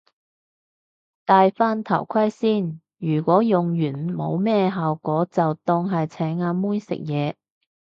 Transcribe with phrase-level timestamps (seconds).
[1.25, 7.35] 戴返頭盔先，如果用完冇咩效果就當係請阿妹食嘢